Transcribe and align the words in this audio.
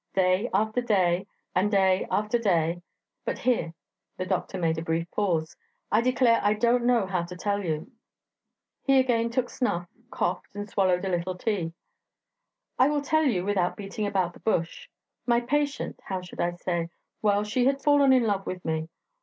Day 0.15 0.49
after 0.51 0.81
day, 0.81 1.27
and 1.53 1.69
day 1.69 2.07
after 2.09 2.39
day... 2.39 2.81
but... 3.23 3.37
here..." 3.37 3.75
(The 4.17 4.25
doctor 4.25 4.57
made 4.57 4.79
a 4.79 4.81
brief 4.81 5.05
pause.) 5.11 5.55
"I 5.91 6.01
declare 6.01 6.39
I 6.41 6.55
don't 6.55 6.85
know 6.85 7.05
how 7.05 7.21
to 7.21 7.35
tell 7.35 7.63
you."... 7.63 7.91
(He 8.81 8.97
again 8.97 9.29
took 9.29 9.47
snuff, 9.47 9.87
coughed, 10.09 10.55
and 10.55 10.67
swallowed 10.67 11.05
a 11.05 11.09
little 11.09 11.35
tea.) 11.37 11.73
"I 12.79 12.89
will 12.89 13.03
tell 13.03 13.25
you 13.25 13.45
without 13.45 13.75
beating 13.77 14.07
about 14.07 14.33
the 14.33 14.39
bush. 14.39 14.89
My 15.27 15.39
patient... 15.39 15.99
how 16.05 16.21
should 16.23 16.41
I 16.41 16.53
say?... 16.53 16.89
Well 17.21 17.43
she 17.43 17.65
had 17.65 17.83
fallen 17.83 18.11
in 18.11 18.23
love 18.23 18.47
with 18.47 18.65
me 18.65 18.89